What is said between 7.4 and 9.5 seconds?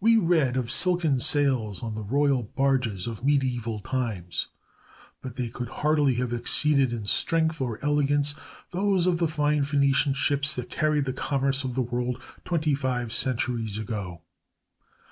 or elegance those of the